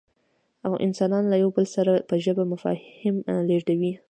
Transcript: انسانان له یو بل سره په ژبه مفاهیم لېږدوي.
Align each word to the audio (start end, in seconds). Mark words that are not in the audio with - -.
انسانان 0.85 1.23
له 1.31 1.35
یو 1.43 1.49
بل 1.57 1.65
سره 1.75 1.91
په 2.09 2.15
ژبه 2.25 2.43
مفاهیم 2.53 3.15
لېږدوي. 3.47 3.91